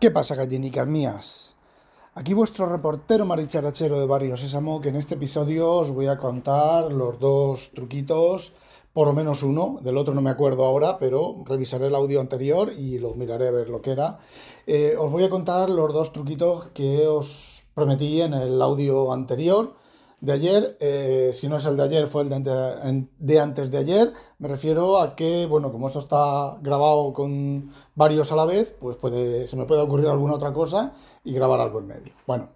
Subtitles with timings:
[0.00, 1.56] ¿Qué pasa, gallinicas mías?
[2.14, 6.90] Aquí vuestro reportero maricharachero de Barrio Sésamo, que en este episodio os voy a contar
[6.90, 8.54] los dos truquitos,
[8.94, 12.72] por lo menos uno, del otro no me acuerdo ahora, pero revisaré el audio anterior
[12.72, 14.20] y lo miraré a ver lo que era.
[14.66, 19.74] Eh, os voy a contar los dos truquitos que os prometí en el audio anterior
[20.20, 24.12] de ayer, eh, si no es el de ayer, fue el de, antes de ayer.
[24.38, 28.96] Me refiero a que, bueno, como esto está grabado con varios a la vez, pues
[28.96, 30.92] puede, se me puede ocurrir alguna otra cosa
[31.24, 32.12] y grabar algo en medio.
[32.26, 32.50] Bueno,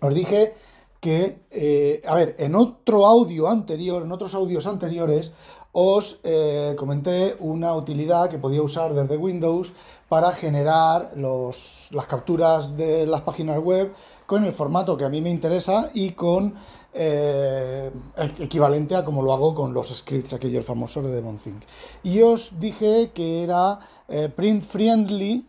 [0.00, 0.54] os dije
[1.00, 5.32] que, eh, a ver, en otro audio anterior, en otros audios anteriores,
[5.72, 9.72] os eh, comenté una utilidad que podía usar desde Windows
[10.08, 13.94] para generar los, las capturas de las páginas web
[14.26, 16.54] con el formato que a mí me interesa y con
[16.94, 17.90] eh,
[18.38, 21.62] equivalente a como lo hago con los scripts, aquellos famosos de DemonThink.
[22.02, 25.46] Y os dije que era eh, print friendly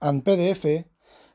[0.00, 0.86] and PDF,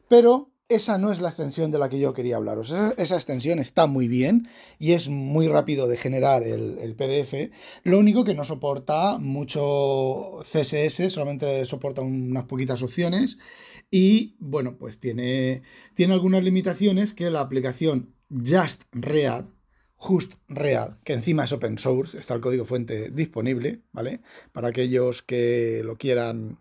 [0.08, 2.74] pero esa no es la extensión de la que yo quería hablaros.
[2.98, 4.48] Esa, extensión está muy bien
[4.80, 7.52] y es muy rápido de generar el, PDF.
[7.84, 13.38] Lo único que no soporta mucho CSS, solamente soporta unas poquitas opciones.
[13.90, 19.46] Y bueno, pues tiene, tiene algunas limitaciones que la aplicación Just Read,
[19.96, 24.22] Just Read, que encima es open source, está el código fuente disponible, ¿vale?
[24.52, 26.60] Para aquellos que lo quieran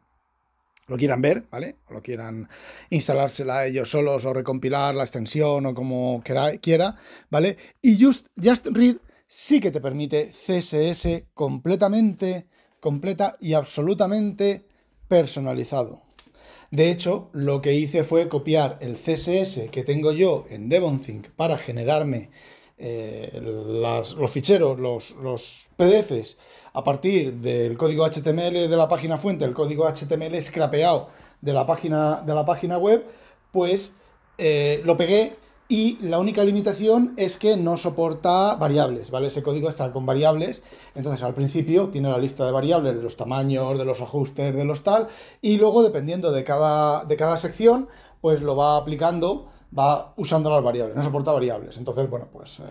[0.90, 1.76] lo quieran ver, ¿vale?
[1.88, 2.48] O lo quieran
[2.90, 6.20] instalársela ellos solos o recompilar la extensión o como
[6.60, 6.96] quiera,
[7.30, 7.56] ¿vale?
[7.80, 8.96] Y Just, Just Read
[9.28, 12.48] sí que te permite CSS completamente,
[12.80, 14.66] completa y absolutamente
[15.06, 16.02] personalizado.
[16.72, 21.56] De hecho, lo que hice fue copiar el CSS que tengo yo en DevonThink para
[21.56, 22.30] generarme
[22.82, 26.38] eh, los ficheros, los, los, PDFs,
[26.72, 31.08] a partir del código HTML de la página fuente, el código HTML scrapeado
[31.42, 33.04] de la página, de la página web,
[33.52, 33.92] pues
[34.38, 35.36] eh, lo pegué
[35.68, 39.28] y la única limitación es que no soporta variables, ¿vale?
[39.28, 40.62] Ese código está con variables,
[40.94, 44.64] entonces al principio tiene la lista de variables de los tamaños, de los ajustes, de
[44.64, 45.08] los tal,
[45.42, 47.88] y luego dependiendo de cada, de cada sección,
[48.20, 51.76] pues lo va aplicando va usando las variables, no soporta variables.
[51.78, 52.64] Entonces, bueno, pues eh,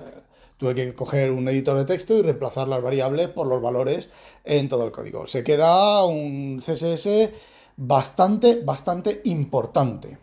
[0.57, 4.09] tuve que coger un editor de texto y reemplazar las variables por los valores
[4.43, 5.27] en todo el código.
[5.27, 7.31] Se queda un CSS
[7.77, 10.17] bastante, bastante importante.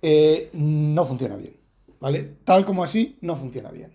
[0.00, 1.56] Eh, no funciona bien,
[2.00, 2.36] ¿vale?
[2.44, 3.92] Tal como así, no funciona bien.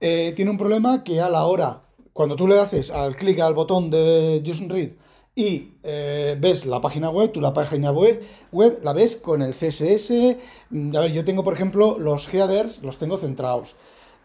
[0.00, 3.54] Eh, tiene un problema que a la hora, cuando tú le haces al clic al
[3.54, 4.90] botón de Just Read,
[5.34, 8.22] y eh, ves la página web, tú la página web,
[8.52, 10.36] web la ves con el CSS.
[10.70, 13.76] Mm, a ver, yo tengo, por ejemplo, los headers, los tengo centrados.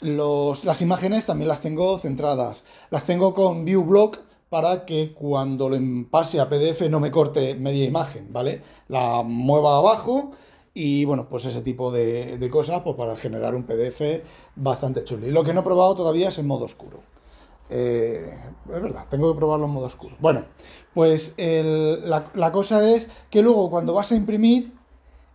[0.01, 2.63] Los, las imágenes también las tengo centradas.
[2.91, 5.77] Las tengo con view block para que cuando lo
[6.09, 8.61] pase a PDF no me corte media imagen, ¿vale?
[8.87, 10.31] La mueva abajo
[10.73, 14.01] y bueno, pues ese tipo de, de cosas pues para generar un PDF
[14.55, 15.27] bastante chulo.
[15.27, 17.01] Y lo que no he probado todavía es en modo oscuro.
[17.69, 18.33] Eh,
[18.65, 20.15] es verdad, tengo que probarlo en modo oscuro.
[20.19, 20.45] Bueno,
[20.93, 24.73] pues la, cosa es que luego cuando vas a imprimir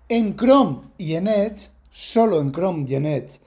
[0.09, 3.41] en Chrome y en Edge, solo en Chrome y en Edge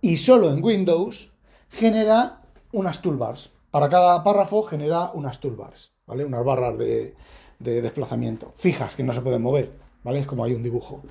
[0.00, 1.30] y solo en Windows,
[1.68, 2.40] genera
[2.72, 3.50] unas toolbars.
[3.70, 6.24] Para cada párrafo genera unas toolbars, ¿vale?
[6.24, 7.14] Unas barras de,
[7.58, 9.70] desplazamiento fijas que no se pueden mover,
[10.02, 10.20] ¿vale?
[10.20, 11.02] Es como hay un dibujo.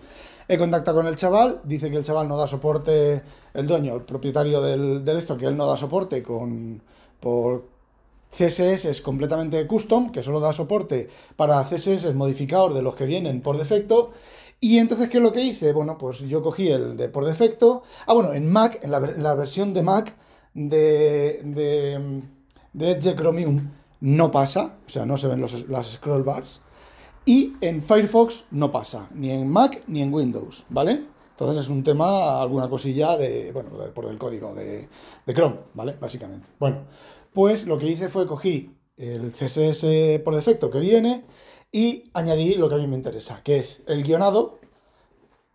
[0.47, 3.21] He contactado con el chaval, dice que el chaval no da soporte,
[3.53, 6.81] el dueño, el propietario del, del esto, que él no da soporte con
[7.19, 7.78] por
[8.31, 13.41] CSS es completamente custom, que solo da soporte para CSS modificados de los que vienen
[13.41, 14.11] por defecto.
[14.61, 15.71] Y entonces, ¿qué es lo que hice?
[15.73, 17.83] Bueno, pues yo cogí el de por defecto.
[18.05, 20.15] Ah, bueno, en Mac, en la, versión de Mac
[20.53, 22.21] de, de,
[22.73, 26.61] de, Edge Chromium no pasa, o sea, no se ven los, las scroll bars.
[27.25, 31.03] Y en Firefox no pasa, ni en Mac ni en Windows, ¿vale?
[31.39, 34.89] Entonces es un tema, alguna cosilla de, bueno, por el código de,
[35.33, 35.95] Chrome, ¿vale?
[35.97, 36.49] Básicamente.
[36.59, 36.79] Bueno,
[37.33, 41.23] pues lo que hice fue cogí el CSS por defecto que viene
[41.71, 44.59] y añadí lo que a mí me interesa, que es el guionado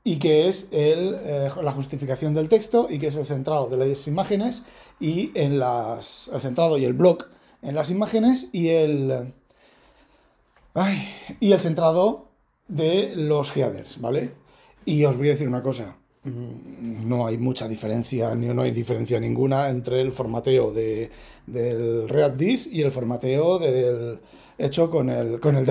[0.02, 3.76] y que es el, eh, la justificación del texto y que es el centrado de
[3.76, 4.62] las imágenes
[5.00, 7.28] y en las, el centrado y el block
[7.62, 9.32] en las imágenes y el,
[11.40, 12.28] y el centrado
[12.68, 14.34] de los headers, ¿vale?
[14.84, 19.20] Y os voy a decir una cosa, no hay mucha diferencia, ni no hay diferencia
[19.20, 21.10] ninguna entre el formateo de,
[21.46, 22.42] del React
[22.72, 24.18] y el formateo del,
[24.58, 25.66] hecho con el, con el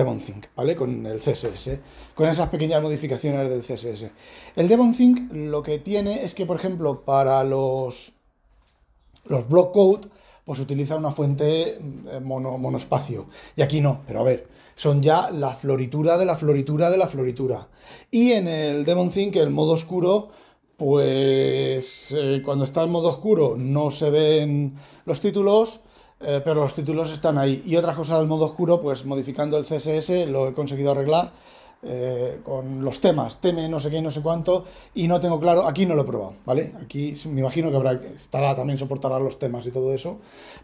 [0.54, 0.76] ¿vale?
[0.76, 1.70] Con el CSS,
[2.14, 4.10] con esas pequeñas modificaciones del CSS.
[4.56, 8.12] El DevonThink lo que tiene es que, por ejemplo, para los,
[9.24, 10.08] los block code,
[10.44, 13.26] pues utiliza una fuente eh, mono, monospacio.
[13.56, 14.46] Y aquí no, pero a ver,
[14.76, 17.68] son ya la floritura de la floritura de la floritura.
[18.10, 20.30] Y en el Demon Think, el modo oscuro,
[20.76, 24.74] pues eh, cuando está en modo oscuro no se ven
[25.04, 25.80] los títulos,
[26.20, 27.62] eh, pero los títulos están ahí.
[27.66, 31.32] Y otra cosa del modo oscuro, pues modificando el CSS lo he conseguido arreglar
[31.86, 34.64] eh, con los temas, teme no sé qué, no sé cuánto,
[34.94, 36.72] y no tengo claro, aquí no lo he probado, ¿vale?
[36.82, 40.18] Aquí me imagino que habrá, estará, también soportará los temas y todo eso,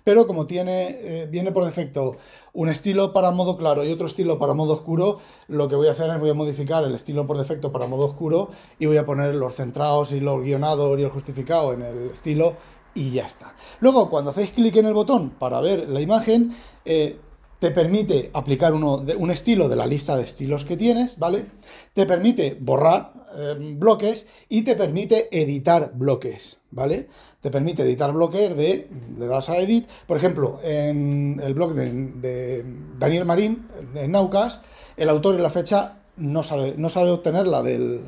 [0.04, 2.16] pero como tiene, eh, viene por defecto
[2.52, 5.18] un estilo para modo claro y otro estilo para modo oscuro,
[5.48, 8.06] lo que voy a hacer es voy a modificar el estilo por defecto para modo
[8.06, 12.10] oscuro y voy a poner los centrados y los guionados y el justificado en el
[12.10, 12.54] estilo
[12.94, 13.54] y ya está.
[13.80, 17.18] Luego, cuando hacéis clic en el botón para ver la imagen, eh,
[17.60, 21.44] te permite aplicar uno de, un estilo de la lista de estilos que tienes, ¿vale?
[21.92, 27.08] Te permite borrar eh, bloques y te permite editar bloques, ¿vale?
[27.40, 32.64] Te permite editar bloques de, le das a edit, por ejemplo, en el blog de,
[32.98, 34.60] Daniel Marín, de Naucas,
[34.96, 38.00] el autor y la fecha no sabe, no sabe obtenerla del,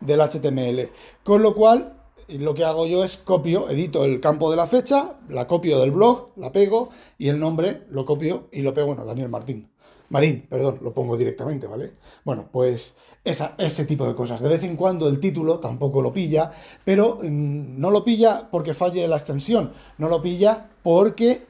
[0.00, 0.90] del HTML,
[1.24, 1.99] con lo cual
[2.30, 5.78] y lo que hago yo es copio, edito el campo de la fecha, la copio
[5.80, 9.68] del blog, la pego y el nombre lo copio y lo pego, bueno, Daniel Martín.
[10.10, 11.92] Marín, perdón, lo pongo directamente, ¿vale?
[12.24, 14.40] Bueno, pues ese tipo de cosas.
[14.40, 16.50] De vez en cuando el título tampoco lo pilla,
[16.84, 21.46] pero mm, no lo pilla porque falle la extensión, no lo pilla porque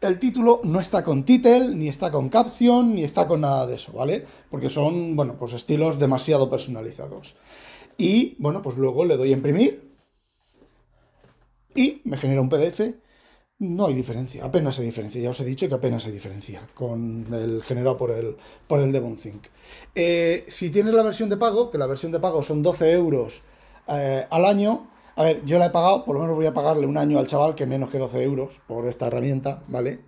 [0.00, 3.76] el título no está con title, ni está con caption, ni está con nada de
[3.76, 4.24] eso, ¿vale?
[4.50, 7.36] Porque son, bueno, pues estilos demasiado personalizados.
[7.98, 9.86] Y, bueno, pues luego le doy a imprimir
[11.74, 12.80] y me genera un PDF.
[13.58, 15.20] No hay diferencia, apenas hay diferencia.
[15.20, 18.92] Ya os he dicho que apenas hay diferencia con el generado por el, por el
[18.92, 19.46] DevonThink.
[19.94, 23.42] Eh, si tienes la versión de pago, que la versión de pago son 12 euros
[23.88, 26.86] eh, al año, a ver, yo la he pagado, por lo menos voy a pagarle
[26.86, 30.00] un año al chaval que menos que 12 euros por esta herramienta, ¿vale?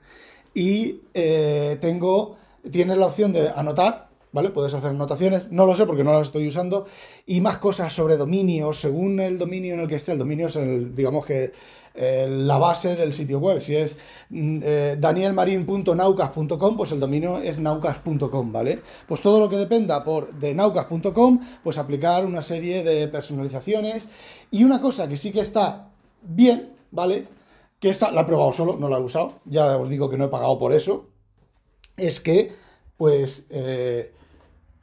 [0.52, 2.36] Y eh, tengo,
[2.70, 4.50] tienes la opción de anotar ¿vale?
[4.50, 6.86] Puedes hacer anotaciones, no lo sé porque no las estoy usando,
[7.26, 10.56] y más cosas sobre dominios, según el dominio en el que esté, el dominio es
[10.56, 11.52] el, digamos que
[11.98, 13.98] la base del sitio web, si es
[14.30, 18.80] mm, eh, danielmarin.naucas.com, pues el dominio es naucas.com, ¿vale?
[19.06, 24.08] Pues todo lo que dependa por de naucas.com, pues aplicar una serie de personalizaciones,
[24.50, 25.90] y una cosa que sí que está
[26.22, 27.26] bien, ¿vale?
[27.80, 30.26] Que esta la he probado solo, no la he usado, ya os digo que no
[30.26, 31.08] he pagado por eso,
[31.96, 32.52] es que
[32.96, 34.12] pues eh,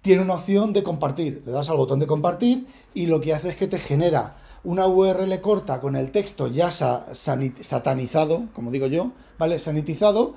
[0.06, 1.42] tiene una opción de compartir.
[1.48, 4.86] Le das al botón de compartir y lo que hace es que te genera una
[4.86, 9.58] URL corta con el texto ya satanizado, como digo yo, ¿vale?
[9.58, 10.36] Sanitizado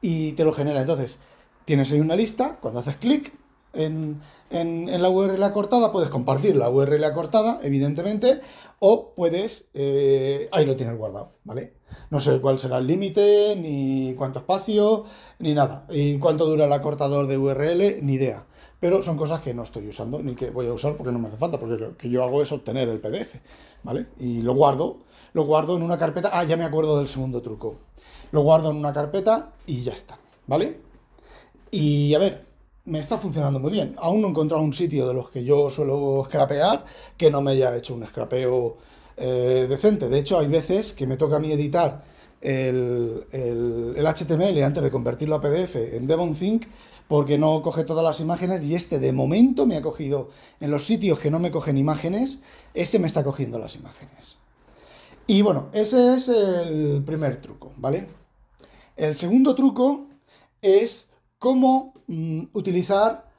[0.00, 0.80] y te lo genera.
[0.80, 1.18] Entonces,
[1.64, 3.32] tienes ahí una lista, cuando haces clic
[3.72, 4.20] en,
[4.52, 8.40] la URL acortada, puedes compartir la URL acortada, evidentemente,
[8.78, 11.74] o puedes, eh, ahí lo tienes guardado, ¿vale?
[12.10, 15.06] No sé cuál será el límite, ni cuánto espacio,
[15.40, 15.86] ni nada.
[15.90, 18.46] Y cuánto dura el acortador de URL, ni idea
[18.80, 21.28] pero son cosas que no estoy usando ni que voy a usar porque no me
[21.28, 23.36] hace falta, porque lo que yo hago es obtener el PDF,
[23.82, 24.06] ¿vale?
[24.18, 25.00] Y lo guardo,
[25.34, 27.76] lo guardo en una carpeta, ah, ya me acuerdo del segundo truco,
[28.32, 30.78] lo guardo en una carpeta y ya está, ¿vale?
[31.70, 32.46] Y a ver,
[32.86, 35.68] me está funcionando muy bien, aún no he encontrado un sitio de los que yo
[35.68, 36.84] suelo scrapear
[37.16, 38.78] que no me haya hecho un scrapeo
[39.16, 42.02] eh, decente, de hecho hay veces que me toca a mí editar
[42.40, 46.66] el, el, el HTML antes de convertirlo a PDF en DevonThink
[47.06, 50.30] porque no coge todas las imágenes y este de momento me ha cogido
[50.60, 52.38] en los sitios que no me cogen imágenes,
[52.72, 54.38] este me está cogiendo las imágenes.
[55.26, 58.06] Y bueno, ese es el primer truco, ¿vale?
[58.96, 60.06] El segundo truco
[60.62, 61.06] es
[61.38, 63.30] cómo mm, utilizar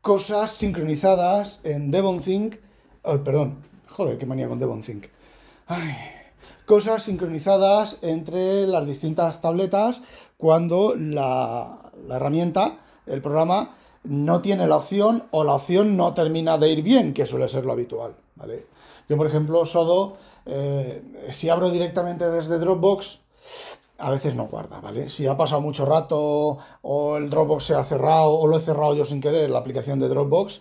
[0.00, 2.56] cosas sincronizadas en DevonThink.
[3.02, 5.06] Oh, perdón, joder, qué manía con DevonThink.
[6.66, 10.02] Cosas sincronizadas entre las distintas tabletas
[10.38, 16.70] cuando la, herramienta, el programa, no tiene la opción o la opción no termina de
[16.70, 18.14] ir bien, que suele ser lo habitual.
[18.34, 18.66] ¿vale?
[19.08, 20.16] Yo, por ejemplo, Sodo,
[20.46, 23.20] eh, si abro directamente desde Dropbox,
[23.98, 25.08] a veces no guarda, ¿vale?
[25.08, 28.94] Si ha pasado mucho rato o el Dropbox se ha cerrado o lo he cerrado
[28.94, 30.60] yo sin querer, la aplicación de Dropbox,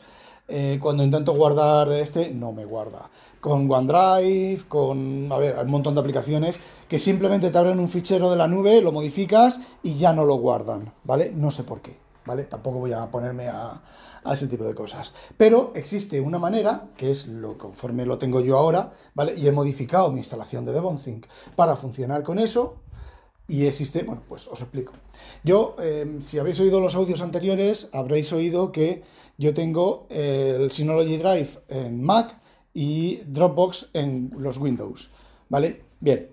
[0.52, 3.10] eh, cuando intento guardar este, no me guarda.
[3.40, 8.30] Con OneDrive, con, a ver, un montón de aplicaciones que simplemente te abren un fichero
[8.30, 11.32] de la nube, lo modificas y ya no lo guardan, ¿vale?
[11.34, 12.44] No sé por qué, ¿vale?
[12.44, 13.82] Tampoco voy a ponerme a,
[14.32, 15.14] ese tipo de cosas.
[15.38, 19.36] Pero existe una manera, que es lo conforme lo tengo yo ahora, ¿vale?
[19.36, 22.76] Y he modificado mi instalación de DevonThink para funcionar con eso,
[23.52, 24.94] y existe, bueno, pues os explico.
[25.44, 29.04] Yo, em, si habéis oído los audios anteriores, habréis oído que
[29.42, 32.38] yo tengo el Synology Drive en Mac
[32.74, 35.10] y Dropbox en los Windows,
[35.50, 35.82] ¿vale?
[36.00, 36.30] Bien,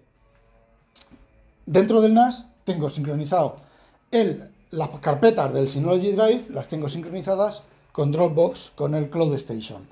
[1.70, 3.56] Dentro del NAS tengo sincronizado
[4.10, 7.62] el, las carpetas del Synology Drive, las tengo sincronizadas
[7.92, 9.86] con Dropbox, con el Cloud Station.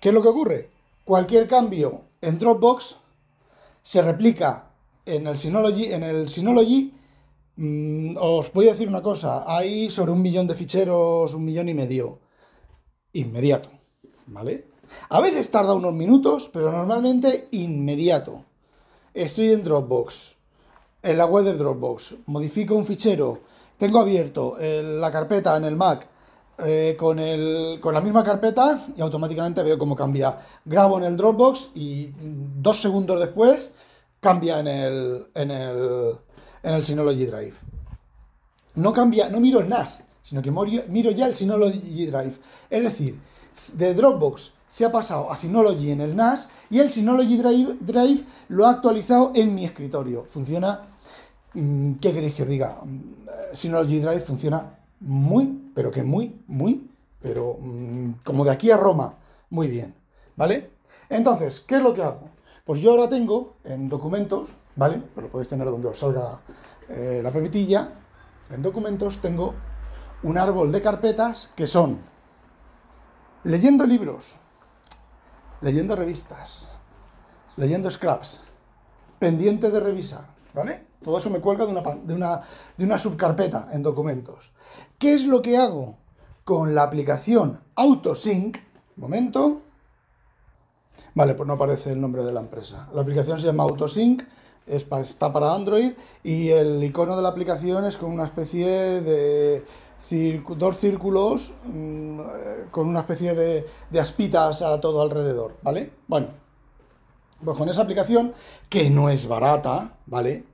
[0.00, 0.68] ¿Qué es lo que ocurre?
[1.02, 2.96] Cualquier cambio en Dropbox
[3.82, 4.66] se replica
[5.06, 6.92] en el Synology, en el Synology
[7.60, 11.68] mm, os voy a decir una cosa, hay sobre un millón de ficheros, un millón
[11.68, 12.18] y medio,
[13.12, 13.70] inmediato,
[14.26, 14.66] ¿vale?
[15.08, 18.44] A veces tarda unos minutos, pero normalmente inmediato.
[19.14, 20.36] Estoy en Dropbox,
[21.02, 23.40] en la web de Dropbox, modifico un fichero,
[23.76, 26.06] tengo abierto la carpeta en el Mac
[26.58, 27.18] eh, con,
[27.80, 30.36] con la misma carpeta y automáticamente veo cómo cambia.
[30.64, 33.72] Grabo en el Dropbox y dos segundos después
[34.20, 36.14] cambia en el, en el,
[36.62, 37.54] en el Synology Drive.
[38.74, 42.34] No cambia, no miro el NAS, sino que miro ya el Synology Drive.
[42.68, 43.18] Es decir,
[43.74, 48.24] de Dropbox se ha pasado a Synology en el NAS y el Synology Drive, Drive
[48.48, 50.24] lo ha actualizado en mi escritorio.
[50.28, 50.82] Funciona,
[51.54, 52.78] mm, ¿qué queréis que os diga?
[52.84, 56.88] Mm, Synology Drive funciona muy, pero que muy, muy,
[57.20, 59.14] pero mm, como de aquí a Roma,
[59.50, 59.94] muy bien,
[60.36, 60.70] ¿vale?
[61.08, 62.28] Entonces, ¿qué es lo que hago?
[62.64, 65.02] Pues yo ahora tengo en documentos, ¿vale?
[65.14, 66.40] Pero lo podéis tener donde os salga
[66.88, 67.92] eh, la pepitilla.
[68.50, 69.54] En documentos tengo
[70.22, 71.98] un árbol de carpetas que son
[73.44, 74.38] leyendo libros,
[75.60, 76.70] leyendo revistas,
[77.56, 78.44] leyendo scraps,
[79.18, 80.86] pendiente de revisar, ¿vale?
[81.02, 82.40] Todo eso me cuelga de una, de una,
[82.76, 84.52] de una subcarpeta en documentos.
[84.98, 85.96] ¿Qué es lo que hago
[86.44, 88.58] con la aplicación AutoSync?
[89.00, 89.62] momento.
[91.14, 92.88] Vale, pues no aparece el nombre de la empresa.
[92.92, 94.22] La aplicación se llama AutoSync,
[94.70, 98.66] está para Android y el icono de la aplicación es con una especie
[99.00, 99.64] de
[100.56, 102.20] dos círculos mm,
[102.70, 105.92] con una especie de, de, aspitas a todo alrededor, ¿vale?
[106.08, 106.28] Bueno,
[107.44, 108.32] pues con esa aplicación,
[108.68, 110.44] que no es barata, ¿vale?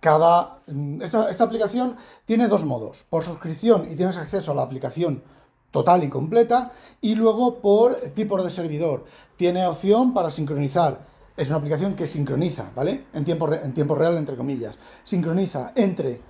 [0.00, 4.62] Cada, mm, esta, esta aplicación tiene dos modos, por suscripción y tienes acceso a la
[4.62, 5.22] aplicación
[5.70, 9.04] total y completa, y luego por tipos de servidor.
[9.36, 11.09] Tiene opción para sincronizar.
[11.40, 13.06] Es una aplicación que sincroniza, ¿vale?
[13.14, 14.76] En tiempo, en tiempo real, entre comillas.
[15.02, 16.20] Sincroniza entre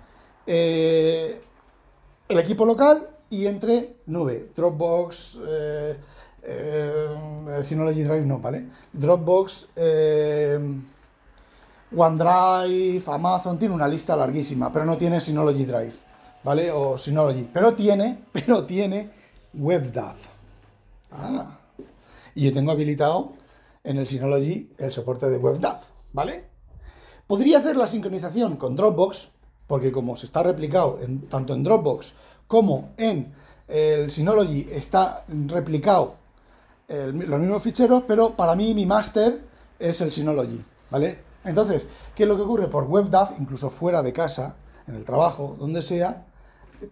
[0.46, 1.40] eh,
[2.28, 4.52] el equipo local y entre nube.
[4.54, 5.96] Dropbox, eh,
[6.44, 8.68] eh, Synology Drive no, ¿vale?
[8.92, 10.80] Dropbox, eh,
[11.96, 15.94] OneDrive, Amazon, tiene una lista larguísima, pero no tiene Synology Drive,
[16.44, 16.70] ¿vale?
[16.70, 17.50] O Synology.
[17.52, 19.10] Pero tiene, pero tiene
[19.54, 20.14] WebDAV.
[21.10, 21.58] Ah.
[22.36, 23.39] Y yo tengo habilitado
[23.84, 25.80] en el Synology el soporte de WebDAV,
[26.12, 26.44] ¿vale?
[27.26, 29.30] Podría hacer la sincronización con Dropbox,
[29.66, 32.14] porque como se está replicado en, tanto en Dropbox
[32.46, 33.32] como en
[33.68, 36.16] el Synology está replicado
[36.88, 39.44] los mismos ficheros, pero para mí mi máster
[39.78, 40.60] es el Synology,
[40.90, 41.18] ¿vale?
[41.44, 42.68] Entonces, ¿qué es lo que ocurre?
[42.68, 44.56] Por WebDAV, incluso fuera de casa,
[44.88, 46.26] en el trabajo, donde sea,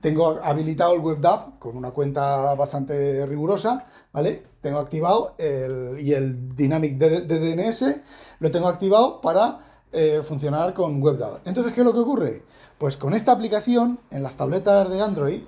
[0.00, 4.42] tengo habilitado el WebDAV con una cuenta bastante rigurosa, ¿vale?
[4.60, 7.96] Tengo activado el, y el Dynamic DNS
[8.40, 11.40] lo tengo activado para eh, funcionar con WebDAV.
[11.44, 12.42] Entonces, ¿qué es lo que ocurre?
[12.76, 15.42] Pues con esta aplicación, en las tabletas de Android,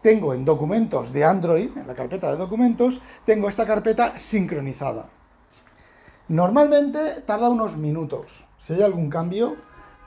[0.00, 5.10] tengo en documentos de Android, en la carpeta de documentos, tengo esta carpeta sincronizada.
[6.28, 8.46] Normalmente tarda unos minutos.
[8.56, 9.56] Si hay algún cambio,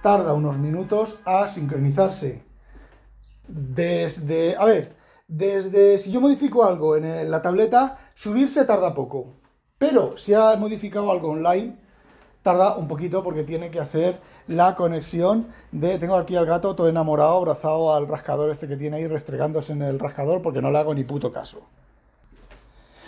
[0.01, 2.44] tarda unos minutos a sincronizarse.
[3.47, 4.95] Desde, a ver,
[5.27, 9.33] desde si yo modifico algo en la tableta, subirse tarda poco.
[9.77, 11.77] Pero si ha modificado algo online,
[12.41, 15.97] tarda un poquito porque tiene que hacer la conexión de...
[15.97, 19.81] Tengo aquí al gato todo enamorado, abrazado al rascador este que tiene ahí, restregándose en
[19.81, 21.67] el rascador porque no le hago ni puto caso.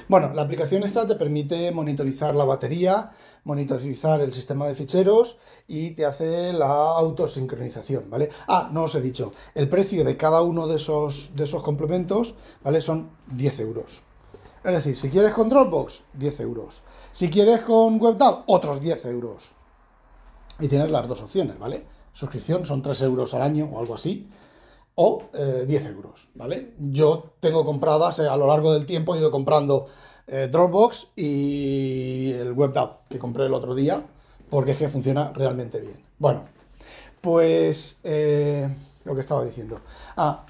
[0.10, 3.12] Bueno, la aplicación esta te permite monitorizar la batería,
[3.44, 5.38] monitorizar el sistema de ficheros
[5.68, 8.30] y te hace la autosincronización, ¿vale?
[8.48, 12.36] Ah, no os he dicho, el precio de cada uno de esos, de esos complementos,
[12.64, 12.80] ¿vale?
[12.80, 14.04] Son 10 euros.
[14.64, 16.84] Es decir, si quieres con Dropbox, 10 euros.
[17.12, 19.52] Si quieres con WebDAV, otros 10 euros.
[20.62, 21.86] Y tienes las dos opciones, ¿vale?
[22.14, 24.26] Suscripción son 3 euros al año o algo así
[25.00, 26.74] o 10 eh, euros, ¿vale?
[26.80, 29.88] Yo tengo compradas, eh, a lo largo del tiempo he ido comprando
[30.26, 34.04] eh, Dropbox y el WebDAV que compré el otro día,
[34.50, 36.04] porque es que funciona realmente bien.
[36.18, 36.46] Bueno,
[37.22, 39.82] pues lo que estaba diciendo.
[40.16, 40.46] Ah,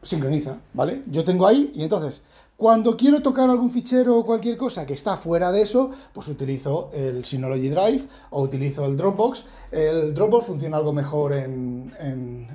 [0.00, 1.02] sincroniza, ¿vale?
[1.10, 2.22] Yo tengo ahí y entonces
[2.58, 6.90] cuando quiero tocar algún fichero o cualquier cosa que está fuera de eso, pues utilizo
[6.92, 9.46] el Synology Drive o utilizo el Dropbox.
[9.70, 11.94] El Dropbox funciona algo mejor en,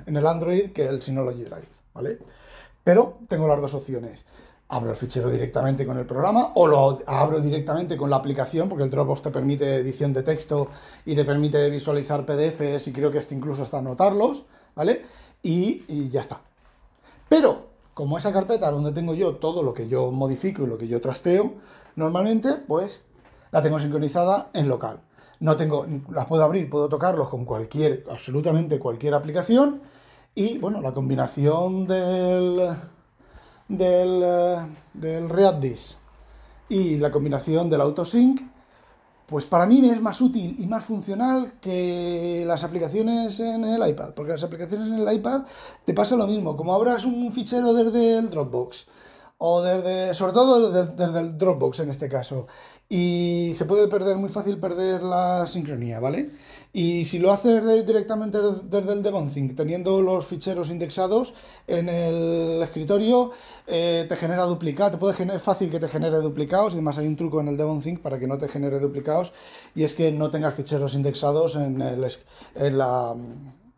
[0.04, 2.18] el Android que el Synology Drive, ¿vale?
[2.84, 4.26] Pero tengo las dos opciones.
[4.68, 8.84] abro el fichero directamente con el programa o lo abro directamente con la aplicación, porque
[8.84, 10.68] el Dropbox te permite edición de texto
[11.06, 14.44] y te permite visualizar PDFs y creo que este incluso hasta anotarlos,
[14.74, 15.00] ¿vale?
[15.42, 16.42] Y, y ya está.
[17.26, 20.88] Pero, como esa carpeta donde tengo yo todo lo que yo modifico y lo que
[20.88, 21.54] yo trasteo,
[21.96, 23.04] normalmente, pues
[23.52, 25.00] la tengo sincronizada en local.
[25.40, 29.82] No tengo, las puedo abrir, puedo tocarlos con cualquier, absolutamente cualquier aplicación.
[30.34, 32.76] Y bueno, la combinación del,
[33.68, 35.98] del, eh, del ReactDis
[36.68, 38.40] y la combinación del AutoSync,
[39.26, 44.12] pues para mí es más útil y más funcional que las aplicaciones en el iPad,
[44.14, 45.42] porque las aplicaciones en el iPad
[45.84, 48.86] te pasa lo mismo, como abras un fichero desde el Dropbox
[49.38, 52.46] o desde, sobre todo desde, el Dropbox en este caso.
[52.88, 56.30] Y se puede perder, muy fácil perder la sincronía, ¿vale?
[56.76, 61.32] Y si lo haces directamente desde el DevonThink, teniendo los ficheros indexados
[61.68, 63.30] en el escritorio,
[63.68, 67.06] eh, te genera duplicados, te puede generar fácil que te genere duplicados, y además hay
[67.06, 69.32] un truco en el DevonThink para que no te genere duplicados,
[69.76, 72.04] y es que no tengas ficheros indexados en el,
[72.56, 73.14] en la,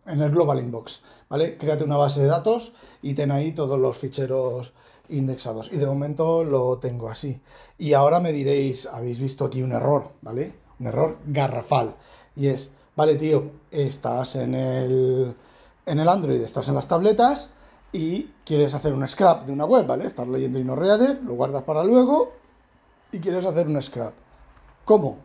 [0.07, 1.59] en el Global Inbox, ¿vale?
[1.59, 2.73] Créate una base de datos
[3.03, 4.73] y ten ahí todos los ficheros
[5.11, 5.71] indexados.
[5.71, 7.43] Y de momento lo tengo así.
[7.76, 10.55] Y ahora me diréis, habéis visto aquí un error, ¿vale?
[10.81, 11.95] Un error garrafal.
[12.35, 15.35] Y es, vale, tío, estás en el,
[15.85, 17.50] en el Android, estás en las tabletas
[17.93, 20.07] y quieres hacer un scrap de una web, ¿vale?
[20.07, 22.33] Estás leyendo InnoReader, lo guardas para luego
[23.12, 24.15] y quieres hacer un scrap.
[24.85, 25.19] ¿Cómo?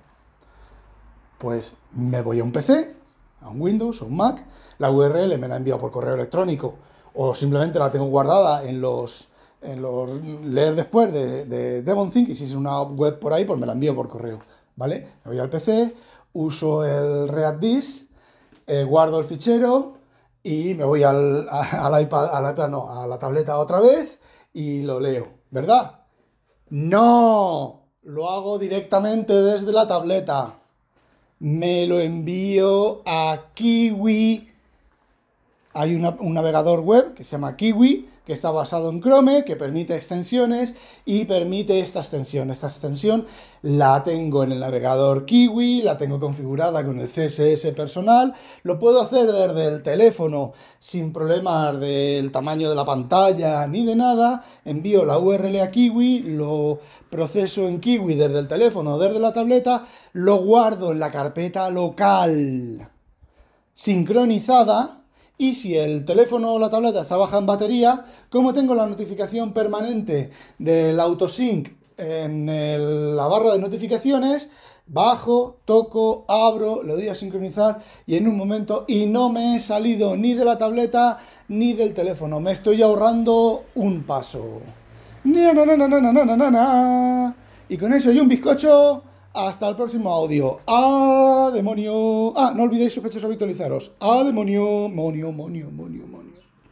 [1.38, 2.94] Pues me voy a un PC,
[3.42, 4.44] a un Windows o un Mac,
[4.78, 6.76] la URL me la envío por correo electrónico
[7.14, 9.30] o simplemente la tengo guardada en los
[9.62, 10.12] en los
[10.44, 13.74] leer después de, de DevonThink y si es una web por ahí, pues me la
[13.74, 14.40] envío por correo,
[14.76, 15.08] ¿vale?
[15.24, 15.94] Me voy al PC,
[16.34, 18.10] uso el ReactDis,
[18.68, 19.96] eh, guardo el fichero
[20.44, 21.48] y me voy al
[22.02, 24.20] iPad no, a la tableta otra vez
[24.54, 26.02] y lo leo, ¿verdad?
[26.70, 30.56] No, lo hago directamente desde la tableta.
[31.40, 34.50] Me lo envío a Kiwi.
[35.74, 39.96] Hay un navegador web que se llama Kiwi que está basado en Chrome, que permite
[39.96, 40.76] extensiones
[41.06, 42.52] y permite esta extensión.
[42.52, 43.26] Esta extensión
[43.64, 49.02] la tengo en el navegador Kiwi, la tengo configurada con el CSS personal, lo puedo
[49.02, 55.06] hacer desde el teléfono sin problemas del tamaño de la pantalla ni de nada, envío
[55.06, 56.80] la URL a Kiwi, lo
[57.10, 61.70] proceso en Kiwi desde el teléfono o desde la tableta, lo guardo en la carpeta
[61.70, 62.90] local
[63.74, 65.01] sincronizada
[65.42, 69.54] y si el teléfono o la tableta está baja en batería, como tengo la notificación
[69.54, 74.50] permanente del autosync en la barra de notificaciones,
[74.86, 79.60] bajo, toco, abro, le doy a sincronizar y en un momento y no me he
[79.60, 84.62] salido ni de la tableta ni del teléfono, me estoy ahorrando un paso.
[85.24, 85.34] Y
[87.78, 90.60] con eso y un bizcocho hasta el próximo audio.
[90.68, 92.34] ¡Ah, demonio!
[92.38, 93.92] Ah, no olvidéis sospechosos habitualizaros.
[94.00, 94.90] ¡Ah, demonio!
[94.90, 96.11] Monio, monio, monio.